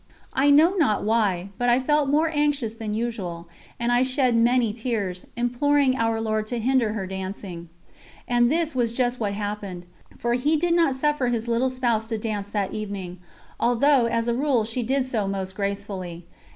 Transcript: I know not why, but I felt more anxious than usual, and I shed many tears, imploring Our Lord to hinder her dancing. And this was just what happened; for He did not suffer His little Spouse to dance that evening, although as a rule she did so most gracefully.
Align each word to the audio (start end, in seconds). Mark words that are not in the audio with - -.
I 0.33 0.49
know 0.49 0.73
not 0.77 1.03
why, 1.03 1.49
but 1.59 1.69
I 1.69 1.79
felt 1.79 2.09
more 2.09 2.27
anxious 2.33 2.73
than 2.73 2.95
usual, 2.95 3.47
and 3.79 3.91
I 3.91 4.01
shed 4.01 4.35
many 4.35 4.73
tears, 4.73 5.27
imploring 5.37 5.95
Our 5.95 6.19
Lord 6.19 6.47
to 6.47 6.57
hinder 6.59 6.93
her 6.93 7.05
dancing. 7.05 7.69
And 8.27 8.51
this 8.51 8.73
was 8.73 8.93
just 8.93 9.19
what 9.19 9.33
happened; 9.35 9.85
for 10.17 10.33
He 10.33 10.57
did 10.57 10.73
not 10.73 10.95
suffer 10.95 11.27
His 11.27 11.47
little 11.47 11.69
Spouse 11.69 12.07
to 12.07 12.17
dance 12.17 12.49
that 12.49 12.73
evening, 12.73 13.19
although 13.59 14.07
as 14.07 14.27
a 14.27 14.33
rule 14.33 14.63
she 14.63 14.81
did 14.81 15.05
so 15.05 15.27
most 15.27 15.53
gracefully. 15.55 16.25